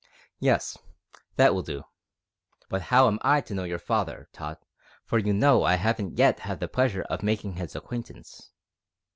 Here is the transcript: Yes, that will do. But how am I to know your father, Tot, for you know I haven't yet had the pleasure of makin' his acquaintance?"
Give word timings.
Yes, 0.39 0.79
that 1.35 1.53
will 1.53 1.61
do. 1.61 1.83
But 2.69 2.81
how 2.81 3.05
am 3.05 3.19
I 3.21 3.39
to 3.41 3.53
know 3.53 3.65
your 3.65 3.77
father, 3.77 4.27
Tot, 4.33 4.59
for 5.05 5.19
you 5.19 5.31
know 5.31 5.63
I 5.63 5.75
haven't 5.75 6.17
yet 6.17 6.39
had 6.39 6.59
the 6.59 6.67
pleasure 6.67 7.03
of 7.03 7.21
makin' 7.21 7.57
his 7.57 7.75
acquaintance?" 7.75 8.49